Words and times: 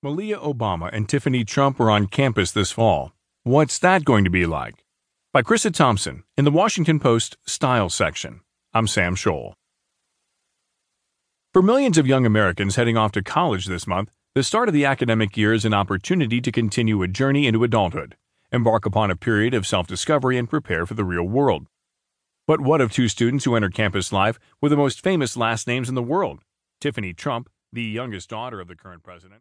Malia 0.00 0.38
Obama 0.38 0.90
and 0.92 1.08
Tiffany 1.08 1.42
Trump 1.44 1.80
are 1.80 1.90
on 1.90 2.06
campus 2.06 2.52
this 2.52 2.70
fall. 2.70 3.10
What's 3.42 3.80
that 3.80 4.04
going 4.04 4.22
to 4.22 4.30
be 4.30 4.46
like? 4.46 4.84
By 5.32 5.42
Krissah 5.42 5.74
Thompson 5.74 6.22
in 6.36 6.44
the 6.44 6.52
Washington 6.52 7.00
Post 7.00 7.36
Style 7.48 7.88
section. 7.88 8.42
I'm 8.72 8.86
Sam 8.86 9.16
Scholl. 9.16 9.54
For 11.52 11.62
millions 11.62 11.98
of 11.98 12.06
young 12.06 12.24
Americans 12.24 12.76
heading 12.76 12.96
off 12.96 13.10
to 13.10 13.24
college 13.24 13.66
this 13.66 13.88
month, 13.88 14.12
the 14.36 14.44
start 14.44 14.68
of 14.68 14.72
the 14.72 14.84
academic 14.84 15.36
year 15.36 15.52
is 15.52 15.64
an 15.64 15.74
opportunity 15.74 16.40
to 16.42 16.52
continue 16.52 17.02
a 17.02 17.08
journey 17.08 17.48
into 17.48 17.64
adulthood, 17.64 18.16
embark 18.52 18.86
upon 18.86 19.10
a 19.10 19.16
period 19.16 19.52
of 19.52 19.66
self 19.66 19.88
discovery, 19.88 20.38
and 20.38 20.48
prepare 20.48 20.86
for 20.86 20.94
the 20.94 21.04
real 21.04 21.24
world. 21.24 21.66
But 22.46 22.60
what 22.60 22.80
of 22.80 22.92
two 22.92 23.08
students 23.08 23.46
who 23.46 23.56
enter 23.56 23.68
campus 23.68 24.12
life 24.12 24.38
with 24.60 24.70
the 24.70 24.76
most 24.76 25.02
famous 25.02 25.36
last 25.36 25.66
names 25.66 25.88
in 25.88 25.96
the 25.96 26.02
world? 26.04 26.38
Tiffany 26.80 27.14
Trump, 27.14 27.50
the 27.72 27.82
youngest 27.82 28.30
daughter 28.30 28.60
of 28.60 28.68
the 28.68 28.76
current 28.76 29.02
president. 29.02 29.34